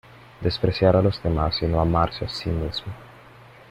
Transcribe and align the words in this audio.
despreciar 0.41 0.95
a 0.95 1.01
los 1.03 1.21
demás 1.21 1.61
y 1.61 1.67
no 1.67 1.79
amarse 1.79 2.25
a 2.25 2.27
sí 2.27 2.49
mismo. 2.49 2.91